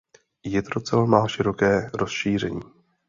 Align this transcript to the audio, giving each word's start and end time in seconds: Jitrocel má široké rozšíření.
Jitrocel 0.43 1.07
má 1.07 1.27
široké 1.27 1.89
rozšíření. 1.93 2.61